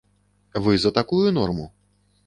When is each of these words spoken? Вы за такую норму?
Вы 0.67 0.73
за 0.85 0.91
такую 0.97 1.31
норму? 1.39 1.71